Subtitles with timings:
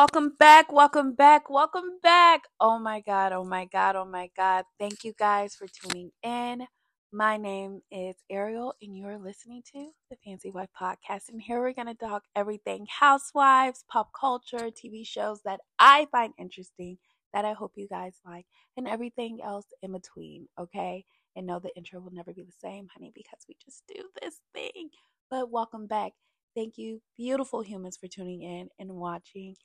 [0.00, 2.42] Welcome back, welcome back, welcome back.
[2.60, 4.64] Oh my God, oh my God, oh my God.
[4.78, 6.68] Thank you guys for tuning in.
[7.12, 11.30] My name is Ariel, and you're listening to the Fancy Wife Podcast.
[11.30, 16.32] And here we're going to talk everything housewives, pop culture, TV shows that I find
[16.38, 16.98] interesting,
[17.34, 18.46] that I hope you guys like,
[18.76, 21.06] and everything else in between, okay?
[21.34, 24.36] And know the intro will never be the same, honey, because we just do this
[24.54, 24.90] thing.
[25.28, 26.12] But welcome back.
[26.54, 29.56] Thank you, beautiful humans, for tuning in and watching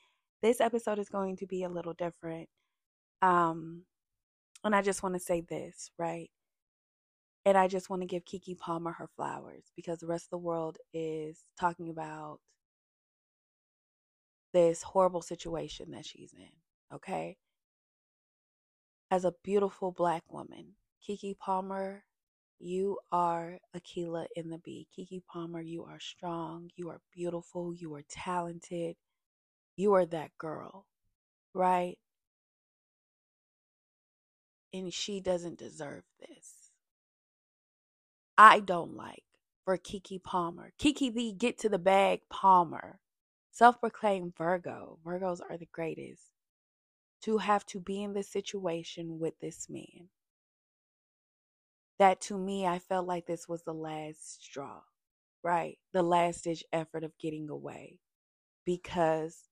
[0.44, 2.50] this episode is going to be a little different.
[3.22, 3.84] Um,
[4.64, 6.30] and I just want to say this, right?
[7.46, 10.38] And I just want to give Keke Palmer her flowers because the rest of the
[10.38, 12.40] world is talking about
[14.54, 17.38] this horrible situation that she's in, okay?
[19.10, 20.74] As a beautiful black woman,
[21.08, 22.04] Keke Palmer,
[22.60, 24.88] you are Akeelah in the Bee.
[24.98, 28.96] Keke Palmer, you are strong, you are beautiful, you are talented,
[29.76, 30.86] you are that girl,
[31.54, 31.98] right?
[34.74, 36.72] And she doesn't deserve this.
[38.38, 39.24] I don't like
[39.64, 40.74] for Keke Palmer.
[40.80, 43.00] Keke the get to the bag Palmer,
[43.52, 44.98] self proclaimed Virgo.
[45.06, 46.24] Virgos are the greatest.
[47.24, 50.10] To have to be in this situation with this man.
[52.00, 54.82] That to me, I felt like this was the last straw,
[55.44, 55.78] right?
[55.94, 58.00] The last ditch effort of getting away.
[58.66, 59.44] Because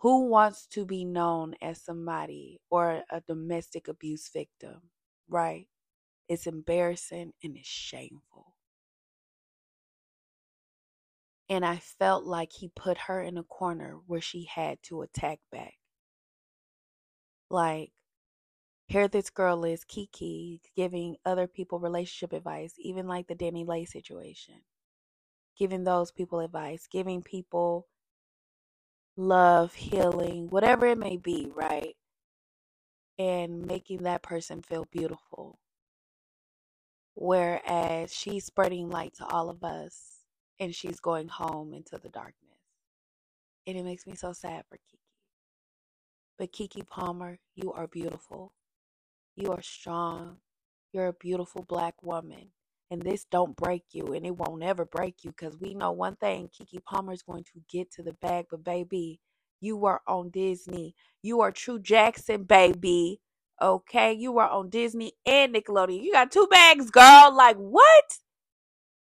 [0.00, 4.80] who wants to be known as somebody or a domestic abuse victim,
[5.28, 5.66] right?
[6.28, 8.54] It's embarrassing and it's shameful.
[11.50, 15.40] And I felt like he put her in a corner where she had to attack
[15.52, 15.74] back.
[17.50, 17.90] Like,
[18.86, 24.62] here this girl is, Keke, giving other people relationship advice, even like the DaniLeigh situation,
[25.58, 27.88] giving those people advice, giving people
[29.20, 31.94] love, healing, whatever it may be, right?
[33.18, 35.58] And making that person feel beautiful.
[37.14, 40.24] Whereas she's spreading light to all of us
[40.58, 42.36] and she's going home into the darkness.
[43.66, 44.98] And it makes me so sad for Keke.
[46.38, 48.54] But Keke Palmer, you are beautiful.
[49.36, 50.38] You are strong.
[50.92, 52.48] You're a beautiful black woman
[52.90, 56.16] and this don't break you and it won't ever break you because we know one
[56.16, 59.20] thing keke palmer is going to get to the bag but baby
[59.60, 60.94] you are on disney.
[61.22, 63.20] You are true jackson baby
[63.62, 64.12] okay?
[64.12, 66.02] You are on disney and nickelodeon.
[66.02, 68.18] You got two bags girl like what?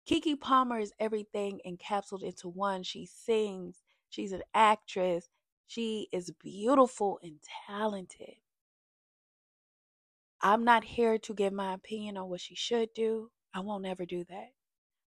[0.09, 2.83] Keke palmer is everything encapsulated into one.
[2.83, 5.29] She sings she's an actress
[5.67, 8.37] she is beautiful and talented.
[10.43, 13.31] I'm not here to give my opinion on what she should do.
[13.55, 14.51] I won't ever do that.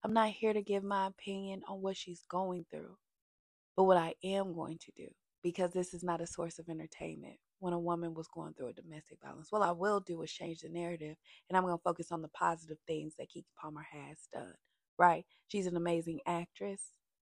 [0.04, 2.96] I'm not here to give my opinion on what she's going through,
[3.76, 5.08] but what I am going to do,
[5.42, 8.72] because this is not a source of entertainment when a woman was going through a
[8.72, 9.52] domestic violence.
[9.52, 11.16] What I will do is change the narrative,
[11.48, 14.54] and I'm going to focus on the positive things that Keke Palmer has done,
[14.98, 15.24] right?
[15.48, 16.82] She's an amazing actress,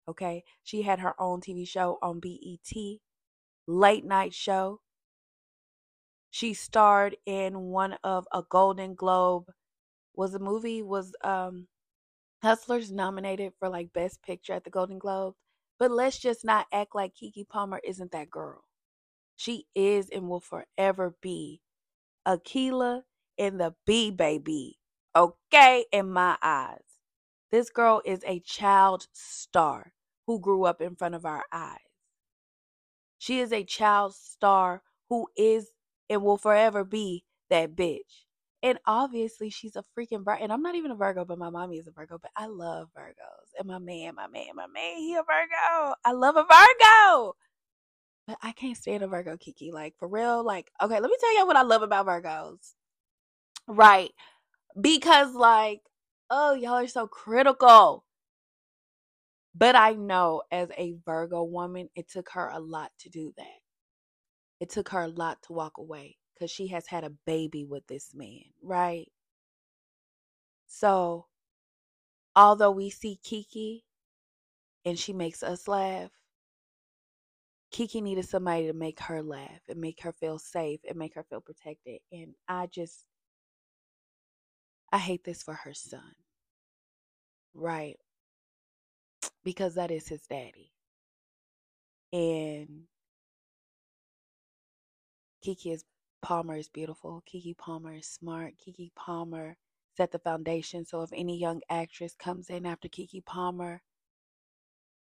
[0.07, 0.43] okay?
[0.63, 2.99] She had her own TV show on BET,
[3.67, 4.81] late night show.
[6.29, 9.45] She starred in one of a Golden Globe
[10.17, 11.67] was the movie was um
[12.43, 15.37] Hustlers nominated for like best picture at the Golden Globes.
[15.79, 18.63] But let's just not act like Keke Palmer isn't that girl.
[19.35, 21.61] She is and will forever be
[22.27, 23.03] Akeelah
[23.37, 24.79] in the Bee baby.
[25.15, 26.83] Okay, in my eyes.
[27.51, 29.93] This girl is a child star
[30.27, 31.79] who grew up in front of our eyes.
[33.17, 35.71] She is a child star who is
[36.09, 38.26] and will forever be that bitch.
[38.63, 40.41] And obviously, she's a freaking Virgo.
[40.41, 42.17] And I'm not even a Virgo, but my mommy is a Virgo.
[42.19, 43.59] But I love Virgos.
[43.59, 45.95] And my man, my man, my man, he a Virgo.
[46.03, 47.35] I love a Virgo.
[48.25, 49.71] But I can't stand a Virgo, Keke.
[49.71, 50.43] Like, for real.
[50.43, 52.73] Like, okay, let me tell you what I love about Virgos.
[53.67, 54.11] Right.
[54.79, 55.81] Because, like,
[56.31, 58.05] oh, y'all are so critical.
[59.53, 63.45] But I know as a Virgo woman, it took her a lot to do that.
[64.59, 67.87] It took her a lot to walk away because she has had a baby with
[67.87, 69.07] this man, right?
[70.67, 71.27] So,
[72.35, 73.81] although we see Keke
[74.85, 76.11] and she makes us laugh,
[77.73, 81.23] Keke needed somebody to make her laugh and make her feel safe and make her
[81.23, 81.99] feel protected.
[82.11, 83.05] And I just,
[84.91, 86.15] I hate this for her son,
[87.53, 87.97] right?
[89.43, 90.71] Because that is his daddy.
[92.13, 92.83] And
[95.45, 95.83] Keke is
[96.21, 97.23] Palmer is beautiful.
[97.27, 98.53] Keke Palmer is smart.
[98.57, 99.57] Keke Palmer
[99.95, 100.85] set the foundation.
[100.85, 103.81] So if any young actress comes in after Keke Palmer,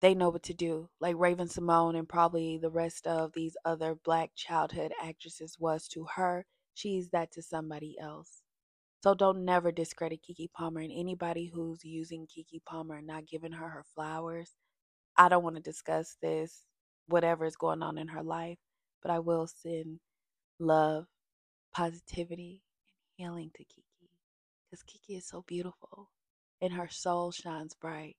[0.01, 0.91] they know what to do.
[1.01, 6.47] Like Raven-Symoné and probably the rest of these other black childhood actresses was to her,
[6.75, 8.43] she's that to somebody else.
[9.03, 13.53] So don't never discredit Keke Palmer and anybody who's using Keke Palmer and not giving
[13.53, 14.53] her her flowers.
[15.17, 16.65] I don't want to discuss this,
[17.07, 18.59] whatever is going on in her life,
[19.03, 20.01] but I will send
[20.59, 21.07] love,
[21.75, 22.63] positivity,
[23.19, 24.09] and healing to Keke
[24.71, 26.11] because Keke is so beautiful
[26.61, 28.17] and her soul shines bright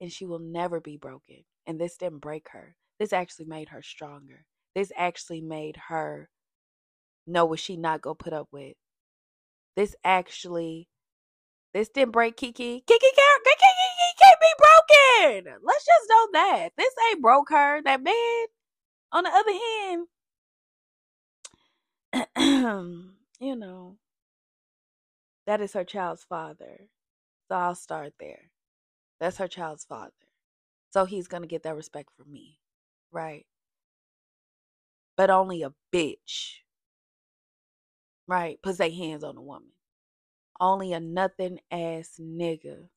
[0.00, 1.44] and she will never be broken.
[1.66, 2.76] And this didn't break her.
[2.98, 4.44] This actually made her stronger.
[4.74, 6.28] This actually made her
[7.26, 8.74] know what she not gonna put up with.
[9.76, 10.88] This actually,
[11.72, 12.54] this didn't break Keke.
[12.54, 15.54] Keke can't, Keke can't be broken.
[15.64, 17.82] Let's just know that this ain't broke her.
[17.82, 18.46] That man,
[19.12, 20.06] on the other hand,
[22.36, 23.96] you know,
[25.46, 26.88] that is her child's father.
[27.48, 28.50] So I'll start there.
[29.20, 30.12] That's her child's father.
[30.92, 32.58] So he's going to get that respect from me.
[33.12, 33.46] Right?
[35.16, 36.58] But only a bitch.
[38.26, 38.60] Right?
[38.62, 39.72] Puts their hands on a woman.
[40.60, 42.88] Only a nothing ass nigga.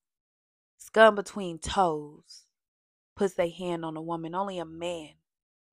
[0.78, 2.46] Scum between toes.
[3.16, 4.36] Puts their hand on a woman.
[4.36, 5.10] Only a man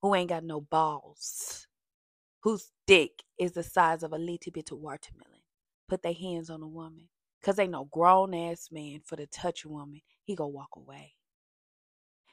[0.02, 1.67] who ain't got no balls.
[2.44, 5.41] Whose dick is the size of a little bit of watermelon.
[5.88, 7.08] Put their hands on a woman.
[7.43, 10.02] Cause ain't no grown ass man for to touch a woman.
[10.25, 11.14] He go walk away.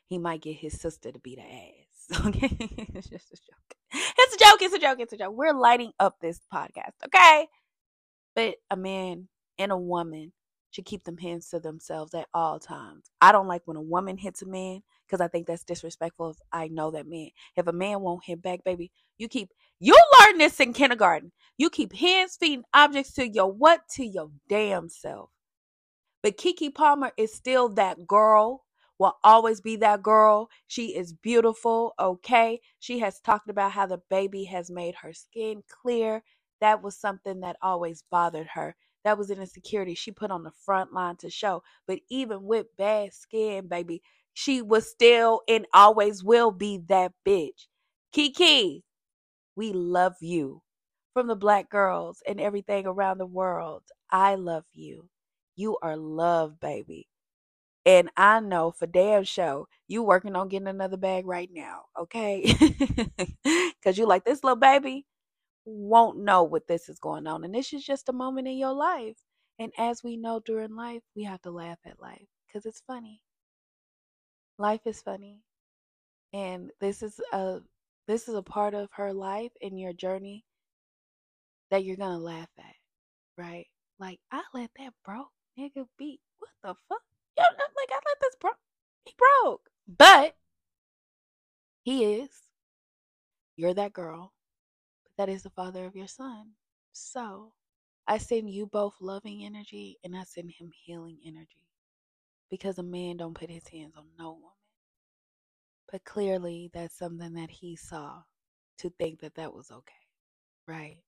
[0.08, 2.25] He might get his sister to beat the ass.
[2.28, 2.50] Okay,
[2.94, 3.78] it's just a joke.
[4.18, 4.62] It's a joke.
[4.62, 5.00] It's a joke.
[5.00, 5.34] It's a joke.
[5.34, 6.92] We're lighting up this podcast.
[7.06, 7.48] Okay,
[8.36, 10.34] but a man and a woman
[10.72, 13.06] should keep them hands to themselves at all times.
[13.22, 14.81] I don't like when a woman hits a man
[15.12, 16.31] because I think that's disrespectful.
[16.31, 19.96] If I know that man, if a man won't hit back, baby, you keep you
[20.22, 21.34] learn this in kindergarten.
[21.58, 23.81] You keep hands, feet, and objects to your what?
[23.98, 25.31] To your damn self.
[26.24, 28.66] But Keke Palmer is still that girl,
[29.00, 30.50] will always be that girl.
[30.68, 32.62] She is beautiful, okay?
[32.80, 36.24] She has talked about how the baby has made her skin clear.
[36.62, 38.75] That was something that always bothered her.
[39.06, 41.63] That was an insecurity she put on the front line to show.
[41.88, 47.68] But even with bad skin, baby, she was still and always will be that bitch.
[48.16, 48.81] Keke,
[49.56, 50.62] we love you.
[51.13, 55.10] From the black girls and everything around the world, I love you.
[55.56, 57.07] You are loved, baby.
[57.86, 62.45] And I know for damn sure you working on getting another bag right now, okay?
[63.84, 65.06] Cause you like this little baby
[65.66, 67.44] won't know what this is going on.
[67.44, 69.18] And this is just a moment in your life.
[69.60, 73.22] And as we know during life, we have to laugh at life because it's funny.
[74.62, 75.40] Life is funny.
[76.34, 77.62] And this is a
[78.08, 80.46] this is a part of her life and your journey
[81.72, 82.75] that you're gonna laugh at,
[83.40, 83.66] right?
[84.00, 86.19] Like I let that broke nigga beat.
[86.38, 87.02] What the fuck?
[87.36, 88.60] Yo, like I let this broke.
[89.04, 89.68] He broke,
[89.98, 90.36] but
[91.81, 92.30] he is.
[93.56, 94.31] You're that girl,
[95.04, 96.52] but that is the father of your son.
[96.94, 97.54] So
[98.08, 101.70] I send you both loving energy, and I send him healing energy,
[102.51, 104.50] because a man don't put his hands on no woman.
[105.92, 108.24] But clearly, that's something that he saw
[108.80, 109.94] to think that that was okay,
[110.68, 111.00] right?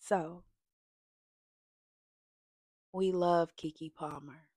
[0.00, 0.42] So,
[2.92, 4.48] we love Keke Palmer.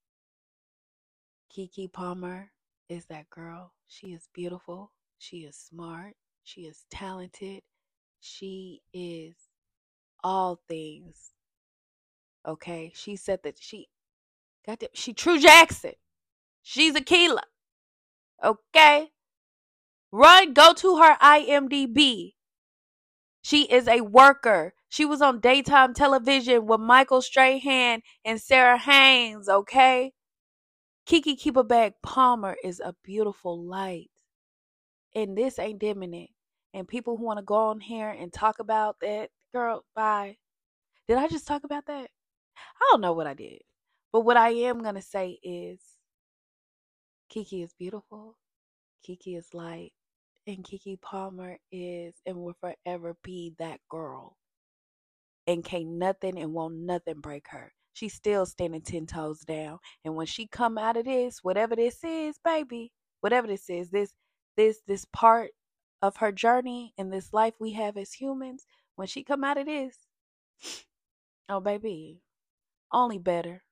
[1.55, 2.51] Keke Palmer
[2.89, 3.73] is that girl.
[3.87, 4.91] She is beautiful.
[5.19, 6.15] She is smart.
[6.43, 7.61] She is talented.
[8.19, 9.35] She is
[10.23, 11.31] all things.
[12.47, 12.91] Okay.
[12.95, 13.87] She said that she
[14.65, 15.93] got to, she True Jackson.
[16.67, 17.03] She's a.
[18.43, 19.11] Okay.
[20.11, 22.33] Run, go to her IMDb.
[23.43, 24.73] She is a worker.
[24.89, 30.13] She was on daytime television with Michael Strahan and Sara Haines, okay?
[31.07, 34.09] Keke Keep a Bag Palmer is a beautiful light.
[35.13, 36.31] And this ain't dimming it.
[36.73, 40.37] And people who want to go on here and talk about that, girl, bye.
[41.07, 42.09] Did I just talk about that?
[42.57, 43.59] I don't know what I did.
[44.11, 45.79] But what I am going to say is
[47.33, 48.37] Keke is beautiful.
[49.07, 49.93] Keke is light.
[50.47, 54.37] And Keke Palmer is and will forever be that girl.
[55.47, 57.73] And can't nothing and won't nothing break her.
[57.93, 59.79] She's still standing ten toes down.
[60.05, 62.91] And when she come out of this, whatever this is, baby,
[63.21, 64.13] whatever this is, this
[64.57, 65.51] this this part
[66.01, 68.65] of her journey and this life we have as humans,
[68.95, 69.97] when she come out of this,
[71.49, 72.21] oh baby,
[72.93, 73.63] only better.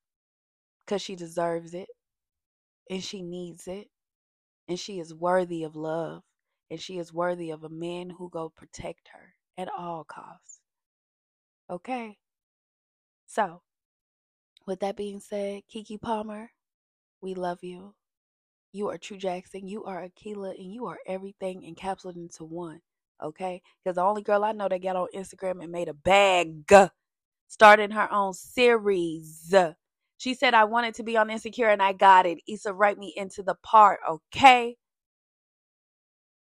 [0.87, 1.89] Cause she deserves it.
[2.89, 3.89] And she needs it.
[4.67, 6.23] And she is worthy of love.
[6.69, 10.59] And she is worthy of a man who go protect her at all costs.
[11.69, 12.17] Okay?
[13.25, 13.61] So,
[14.65, 16.51] with that being said, Keke Palmer,
[17.21, 17.95] we love you.
[18.71, 19.67] You are True Jackson.
[19.67, 22.81] You are Akeelah, and you are everything encapsulated into one.
[23.21, 23.61] Okay?
[23.83, 26.71] Because the only girl I know that got on Instagram and made a bag,
[27.47, 29.53] starting her own series.
[30.23, 32.39] She said, I wanted to be on Insecure and I got it.
[32.47, 34.77] Issa, write me into the part, okay?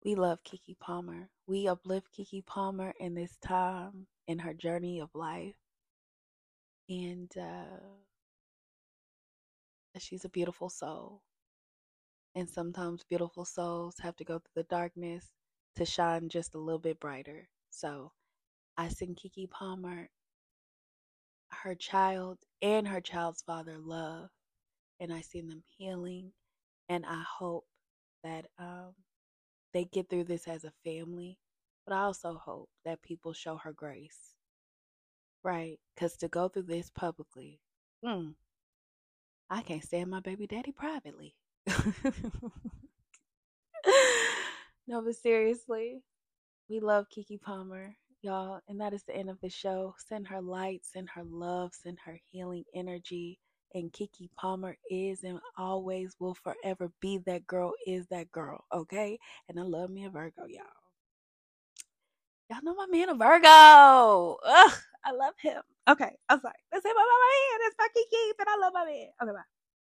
[0.03, 1.29] We love Keke Palmer.
[1.47, 5.55] We uplift Keke Palmer in this time in her journey of life.
[6.89, 7.77] And uh,
[9.97, 11.21] she's a beautiful soul.
[12.35, 15.27] And sometimes beautiful souls have to go through the darkness
[15.77, 17.47] to shine just a little bit brighter.
[17.69, 18.11] So
[18.77, 20.09] I send Keke Palmer
[21.63, 24.29] her child and her child's father love.
[24.99, 26.31] And I see them healing.
[26.89, 27.65] And I hope
[28.23, 28.93] that um,
[29.73, 31.37] they get through this as a family.
[31.85, 34.35] But I also hope that people show her grace.
[35.43, 35.79] Right?
[35.93, 37.59] Because to go through this publicly,
[38.03, 38.29] hmm,
[39.49, 41.35] I can't stand my baby daddy privately.
[44.87, 46.01] no, but seriously,
[46.69, 48.59] we love Keke Palmer, y'all.
[48.67, 49.95] And that is the end of the show.
[49.97, 53.37] Send her light, send her love, send her healing energy.
[53.75, 59.17] And Keke Palmer is and always will forever be that girl, is that girl, okay?
[59.49, 60.63] And I love me a Virgo, y'all.
[62.49, 64.37] Y'all know my man a Virgo.
[64.45, 65.61] Ugh, I love him.
[65.89, 66.53] Okay, I'm sorry.
[66.71, 67.59] Let's say my man.
[67.63, 69.07] That's my Keke, and I love my man.
[69.21, 69.62] Okay, bye.